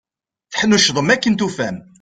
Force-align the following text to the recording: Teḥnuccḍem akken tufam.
Teḥnuccḍem 0.51 1.09
akken 1.13 1.33
tufam. 1.35 1.77